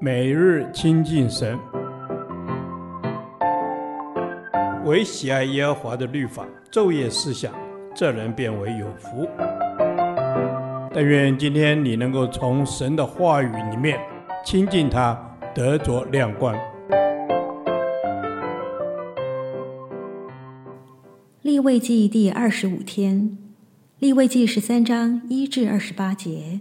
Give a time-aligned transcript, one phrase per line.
[0.00, 1.58] 每日亲近神，
[4.84, 7.52] 唯喜爱耶和华的律法，昼夜思想，
[7.94, 9.26] 这人便为有福。
[10.92, 13.98] 但愿今天你能够从神的话语里面
[14.44, 15.18] 亲近他，
[15.54, 16.54] 得着亮光。
[21.40, 23.38] 立位记第二十五天，
[23.98, 26.60] 立位记十三章一至二十八节，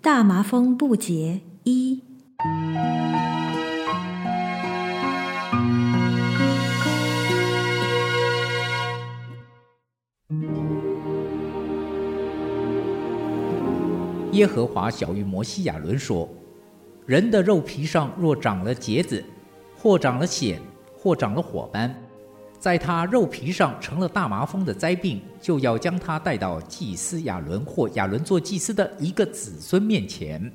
[0.00, 2.05] 大麻风不洁一。
[14.32, 16.28] 耶和华晓諭摩西亚伦说
[17.06, 19.24] ：“人的肉皮上若长了疖子，
[19.76, 20.56] 或长了癣，
[20.98, 21.94] 或长了火斑，
[22.58, 30.52] 在他肉皮上成了大麻风的灾病，就要将他带到祭司亚伦或亚伦做祭司的一个子孙面前。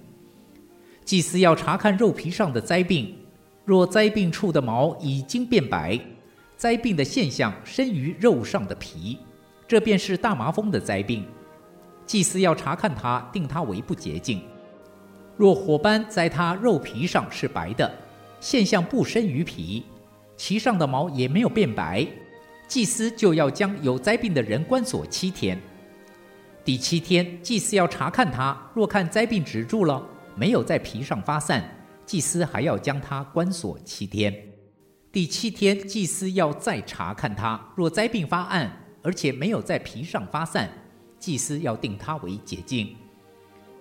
[1.05, 3.16] 祭司要查看肉皮上的灾病，
[3.66, 5.99] 若灾病处的毛已经变白，
[6.58, 9.17] 灾病的现象深于肉上的皮，
[9.66, 11.25] 这便是大麻风的灾病。”
[12.12, 14.42] 祭司要查看他，定他为不洁净。
[15.38, 17.90] 若火斑在他肉皮上是白的，
[18.42, 19.86] 现象不深于皮，
[20.36, 22.06] 其上的毛也没有变白，
[22.67, 25.58] 祭司就要将有灾病的人关锁七天。
[26.66, 31.64] 第七天，祭司要查看他，若看灾病止住了，没有在皮上发散，
[32.06, 34.36] 祭司还要将他关锁七天。
[35.14, 38.70] 第七天，祭司要再查看他，若灾病发暗，
[39.02, 40.70] 而且没有在皮上发散。
[41.22, 42.95] 祭司要定他为洁净，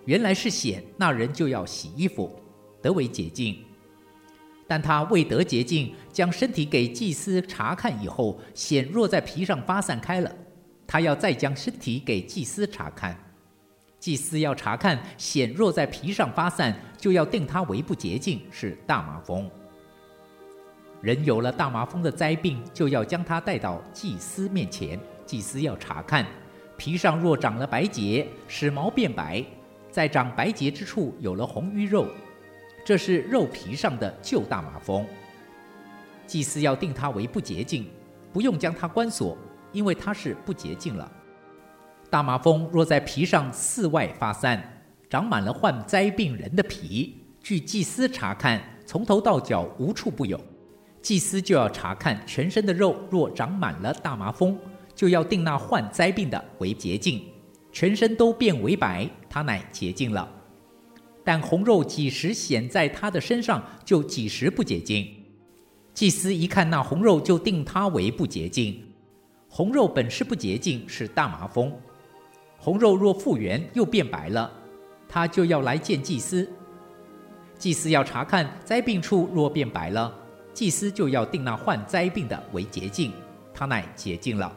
[0.04, 2.38] 原来是癬，那人就要洗衣服，
[2.82, 3.58] 得为洁净。
[4.68, 10.30] 但他未得洁净，将身体给祭司查看以后，显若在皮上发散开了，
[10.86, 13.18] 他要再将身体给祭司查看。
[13.98, 19.50] 祭司要查看显若在皮上发散，就要定他为不洁净，是大麻风。
[21.00, 26.26] 人有了大麻风的灾病，就要将他带到祭司面前，祭司要查看。
[26.80, 29.44] 皮上若长了白结，使毛变白，
[29.90, 32.06] 在长白结之处有了红瘀肉，
[32.82, 35.06] 这是肉皮上的旧大麻风。
[36.26, 37.86] 祭司要定它为不洁净，
[38.32, 39.36] 不用将它关锁，
[39.72, 41.12] 因为它是不洁净了。
[42.08, 50.40] 大麻风若在皮上四外发散，长满了患灾病人的皮，据祭司查看，从头到脚无处不有，
[51.02, 54.58] 祭司就要查看全身的肉，若长满了大麻风。
[55.00, 57.22] 就要定那患灾病的为洁净，
[57.72, 60.30] 全身都变为白，他乃洁净了。
[61.24, 65.08] 但红肉几时显在他的身上，就几时不洁净。
[65.94, 68.78] 祭司一看那红肉，就定他为不洁净。
[69.48, 71.72] 红肉本是不洁净，是大麻风。
[72.58, 74.52] 红肉若复原又变白了，
[75.08, 76.46] 他就要来见祭司。
[77.58, 80.14] 祭司要查看灾病处，若变白了，
[80.52, 83.10] 祭司就要定那患灾病的为洁净，
[83.54, 84.54] 他乃洁净了。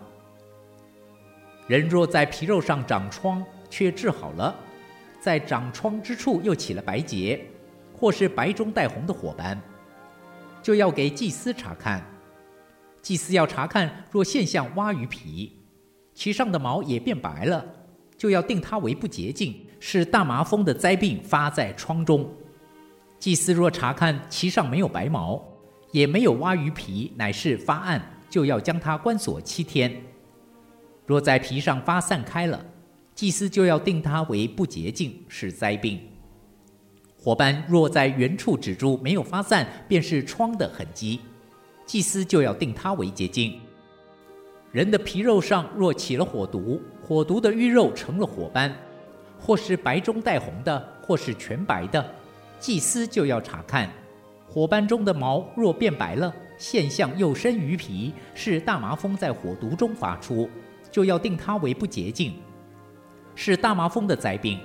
[1.67, 4.53] 人若在皮肉上长疮，却治好了，
[5.19, 7.39] 在长疮之处又起了白结，
[7.95, 9.59] 或是白中带红的火斑，
[10.61, 12.03] 就要给祭司查看。
[13.01, 15.57] 祭司要查看，若现象挖于皮，
[16.13, 17.65] 其上的毛也变白了，
[18.17, 22.29] 就要定他为不洁净，是大麻风的灾病发在疮中。
[23.19, 25.41] 祭司若查看其上没有白毛，
[25.91, 30.01] 也没有挖于皮，乃是发暗，就要将他关锁七天。
[31.05, 32.65] 若在皮上发散开了，
[33.13, 35.99] 祭司就要定它为不洁净，是灾病。
[37.17, 41.19] 火斑若在原处止住，没有发散，便是疮的痕迹，
[41.85, 43.59] 祭司就要定它为洁净。
[44.71, 48.73] 人的皮肉上若起了火毒，火毒的瘀肉成了火斑，
[49.39, 52.03] 或是白中带红的，或是全白的，
[52.59, 53.89] 祭司就要查看。
[54.47, 60.49] 火斑中的毛若变白了，现象又深于皮，是大麻风在火毒中发出。
[60.93, 62.35] 就要定他为不洁净，
[63.33, 64.59] 是大麻风的灾病。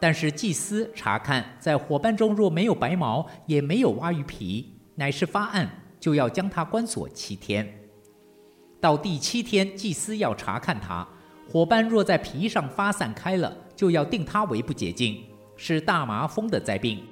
[0.00, 5.70] 但是祭司查看，在火斑中若没有白毛，也没有蛙鱼皮，乃是发暗，
[6.00, 7.72] 就要将他关锁七天。
[8.80, 11.06] 到第七天，祭司要查看他，
[11.48, 15.22] 火斑若在皮上发散开了，就要定他为不洁净，
[15.54, 17.04] 是大麻风的灾病。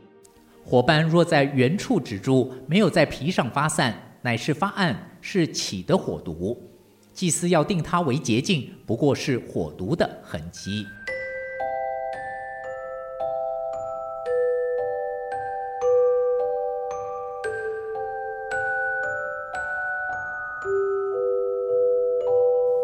[0.65, 6.68] 火斑若在原处止住，没有在皮上发散，乃是发暗，是起的火毒。
[7.19, 10.87] 祭司要定他为洁净，不过是火毒的痕迹。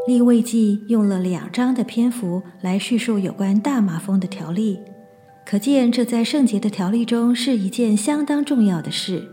[0.09, 4.81] 利未记用了两章的篇幅来叙述有关大麻风的条例，
[5.47, 9.29] 可见这在圣洁的条例中是一件相当重要的事。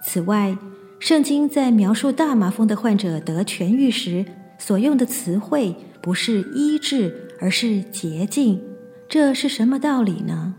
[0.00, 0.56] 此外，
[1.00, 4.22] 圣经在描述大麻风的患者得痊愈时
[4.58, 8.60] 所用的词汇不是医治，而是洁净。
[9.08, 10.54] 这是什么道理呢？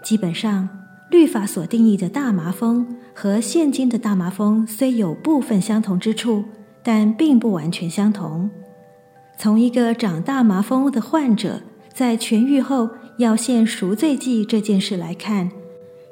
[0.00, 0.68] 基本上，
[1.10, 6.44] 律法所定义的大麻风和现今的大麻风虽有部分相同之处，
[6.84, 8.48] 但并不完全相同。
[9.36, 11.60] 从一个长大麻风的患者
[11.92, 12.88] 在痊愈后
[13.18, 15.50] 要献赎罪祭这件事来看，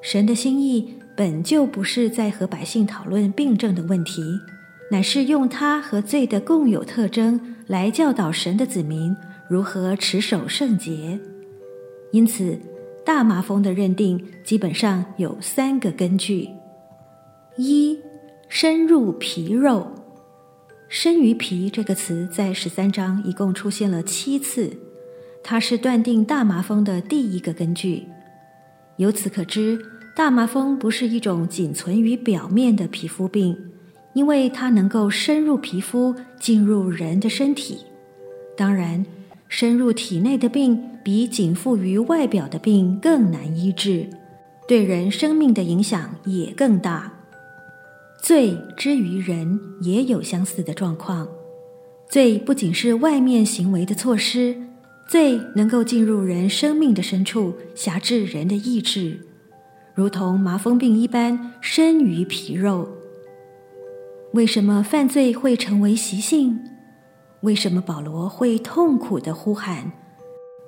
[0.02, 4.22] 神的心意本就不是在和百姓讨论病症的问题，
[4.90, 9.14] 乃是用他和罪的共有特征来教导神的子民
[9.46, 11.20] 如何持守圣洁。
[12.10, 12.58] 因此，
[13.04, 16.48] 大麻风的认定基本上有三个根据：
[17.58, 17.98] 一、
[18.48, 19.86] 深入皮肉。
[20.88, 24.74] 深于皮这个词在十三章一共出现了七次，
[25.44, 28.08] 它是断定大麻风的第一个根据。
[28.96, 29.78] 由此可知，
[30.20, 33.56] 大麻风不是一种仅存于表面的皮肤病，
[34.12, 37.78] 因为它能够深入皮肤，进入人的身体。
[38.54, 39.06] 当然，
[39.48, 44.06] 深入体内的病比仅附于外表的病更难医治，
[44.68, 47.10] 对人生命的影响也更大。
[48.22, 51.26] 罪之于人也有相似的状况。
[52.10, 54.54] 罪不仅是外面行为的错失，
[55.08, 59.18] 罪能够进入人生命的深处，辖制人的意志，
[59.94, 62.88] 如同麻风病一般，深于皮肉。
[64.32, 66.58] 为什么犯罪会成为习性？
[67.40, 69.90] 为什么保罗会痛苦地呼喊：“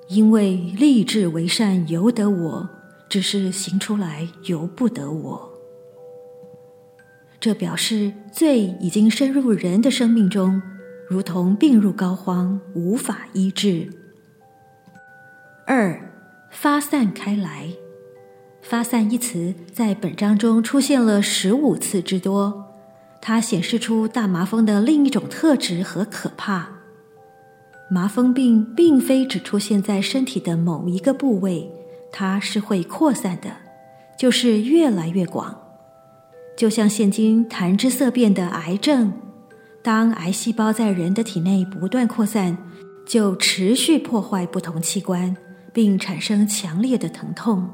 [0.09, 2.69] 因为立志为善由得我，
[3.07, 5.49] 只是行出来由不得我。”
[7.39, 10.61] 这表示罪已经深入人的生命中，
[11.09, 13.87] 如同病入膏肓，无法医治。
[15.65, 16.11] 二，
[16.51, 17.69] 发散开来，
[18.63, 22.71] 发散一词在本章中出现了十五次之多，
[23.21, 26.69] 它显示出大麻风的另一种特质和可怕。
[27.91, 31.69] 麻风病并非只出现在身体的某一个部位，
[32.11, 33.51] 它是会扩散的，
[34.17, 35.55] 就是越来越广。
[36.57, 39.11] 就像现今谈之色变的癌症，
[39.83, 42.57] 当癌细胞在人的体内不断扩散，
[43.05, 45.35] 就持续破坏不同器官，
[45.73, 47.69] 并产生强烈的疼痛。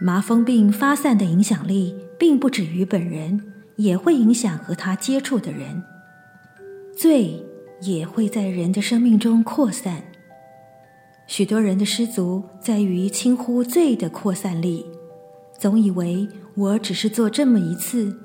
[0.00, 3.42] 麻风病发散的影响力并不止于本人，
[3.76, 5.82] 也会影响和他接触的人。
[6.96, 7.44] 罪
[7.80, 10.02] 也会在人的生命中扩散。
[11.26, 14.84] 许多人的失足在于轻忽罪的扩散力。
[15.58, 18.16] 总以为我只是做这么一次，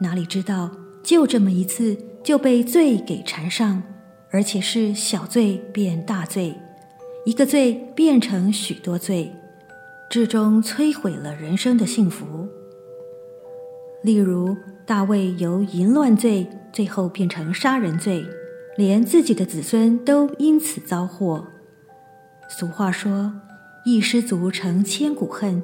[0.00, 0.70] 哪里知道
[1.02, 3.82] 就这么一次就被罪给缠上，
[4.30, 6.54] 而且是小罪变大罪，
[7.24, 9.32] 一个罪变成许多罪，
[10.12, 12.46] 至终摧毁了人生的幸福。
[14.02, 14.54] 例如
[14.84, 18.22] 大卫由淫乱罪最后变成杀人罪，
[18.76, 21.46] 连自己的子孙都因此遭祸。
[22.46, 23.32] 俗话说
[23.86, 25.62] ：“一失足成千古恨。”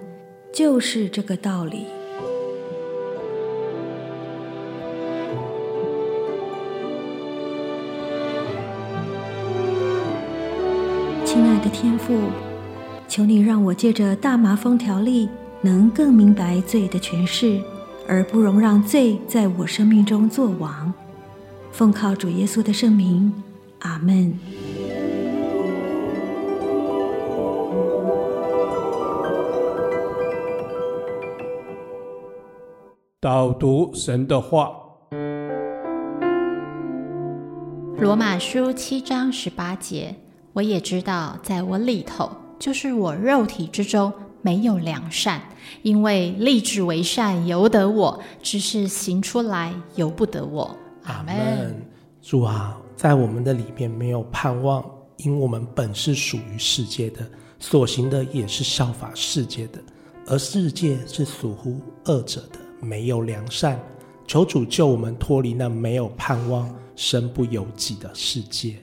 [0.50, 1.84] 就是这个道理。
[11.26, 12.14] 亲爱的天父，
[13.19, 15.29] 求你让我借着大麻风条例，
[15.61, 17.60] 能更明白罪的权势，
[18.06, 20.94] 而不容让罪在我生命中作王。
[21.72, 23.32] 奉靠主耶稣的圣名，
[23.81, 24.39] 阿门。
[33.19, 34.70] 导读神的话，
[38.01, 40.15] 《罗马书》七章十八节，
[40.53, 44.12] 我也知道，在我里头，就是我肉体之中，
[44.43, 45.41] 没有良善，
[45.82, 50.77] 因为立志为善由得我，只是行出来由不得我。
[51.05, 51.86] 阿门。
[52.20, 54.84] 主啊，在我们的里面没有盼望，
[55.19, 57.24] 因我们本是属于世界的，
[57.58, 59.79] 所行的也是效法世界的，
[60.27, 62.58] 而世界是属乎恶者的。
[62.81, 63.81] 没有良善，
[64.27, 68.77] 求主救我们脱离那没有盼望、身不由己的世界。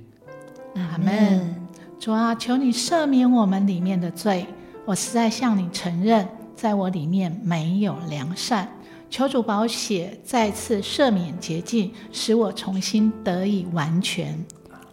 [0.76, 1.65] 阿门。
[2.00, 4.46] 主啊，求你赦免我们里面的罪。
[4.86, 8.70] 我实在向你承认，在我里面没有良善。
[9.10, 14.38] 求主保血再次赦免洁净，使我重新得以完全。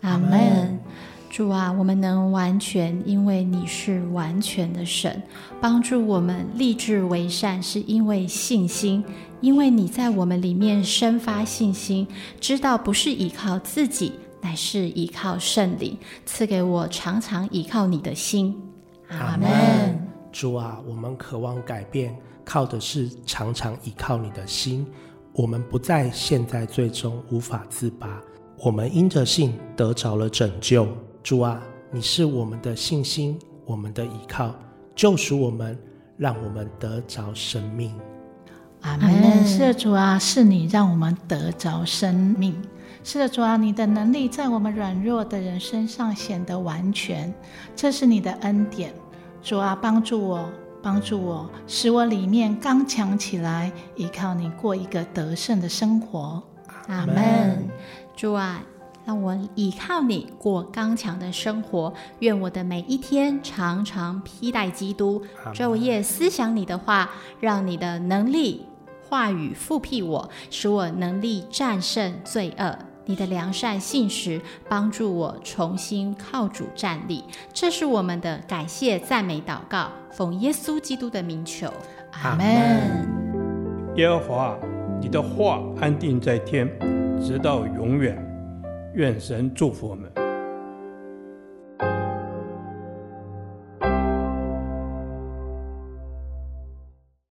[0.03, 0.79] 阿门。
[1.29, 5.23] 主啊，我们能完全，因为你是完全的神，
[5.61, 9.03] 帮助我们立志为善，是因为信心，
[9.41, 12.07] 因为你在我们里面生发信心，
[12.39, 15.97] 知道不是依靠自己，乃是依靠圣灵
[16.27, 18.55] 赐给我常常依靠你的心。
[19.09, 20.07] 阿门。
[20.31, 24.87] 主啊，我们渴望改变，靠的是常常依靠你的心。
[25.33, 28.21] 我们不再陷在最终无法自拔，
[28.59, 30.87] 我们因着信得着了拯救。
[31.23, 34.55] 主啊，你是我们的信心，我们的依靠，
[34.95, 35.79] 救赎我们，
[36.17, 37.95] 让我们得着生命。
[38.81, 39.47] 阿门。
[39.47, 42.55] 是，主啊，是你让我们得着生命。
[43.05, 47.35] 是的，主啊，你的能力在我们软弱的人身上显得完全，
[47.75, 48.95] 这是你的恩典。
[49.43, 50.49] 主啊，帮助我，
[50.81, 56.41] 帮助我，使我里面刚强起来，依靠你过一个得胜的生活。
[56.87, 57.69] 阿门。
[58.15, 58.63] 主啊，
[59.05, 61.93] 让我依靠你过刚强的生活。
[62.21, 65.21] 愿我的每一天常常披戴基督，
[65.53, 68.65] 昼夜思想你的话，让你的能力
[69.09, 72.79] 话语复辟我，使我能力战胜罪恶。
[73.05, 81.73] 你的良善信实帮助我重新靠主站立，这是我们的感谢赞美祷告，奉耶稣基督的名求，
[82.23, 82.47] 阿门。
[83.97, 84.57] 耶和华，
[85.01, 86.69] 你的话安定在天，
[87.21, 88.17] 直到永远。
[88.95, 90.22] 愿神祝福我们。